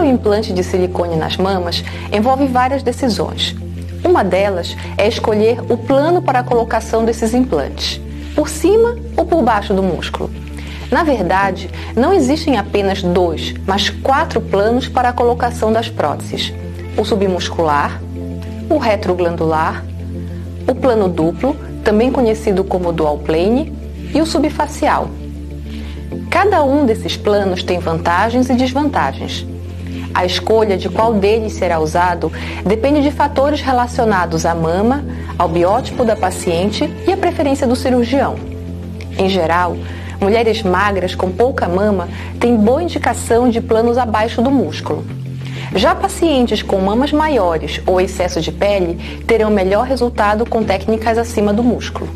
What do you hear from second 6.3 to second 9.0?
a colocação desses implantes, por cima